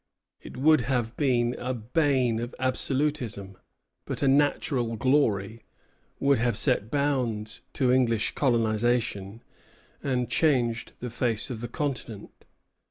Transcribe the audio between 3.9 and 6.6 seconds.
but a national glory; would have